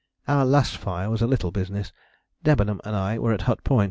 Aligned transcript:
Our 0.27 0.47
last 0.47 0.77
fire 0.77 1.11
was 1.11 1.21
a 1.21 1.27
little 1.27 1.51
business. 1.51 1.93
Debenham 2.43 2.81
and 2.83 2.95
I 2.95 3.19
were 3.19 3.33
at 3.33 3.43
Hut 3.43 3.63
Point. 3.63 3.79